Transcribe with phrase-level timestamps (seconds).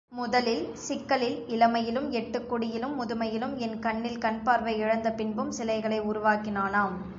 [0.09, 6.95] முதலில் சிக்கலில் இளமையிலும், எட்டுக் குடியிலும் முதுமையிலும், எண்கண்ணில் கண்பார்வை இழந்த பின்பும் சிலைகளை உருவாக்கினானாம்.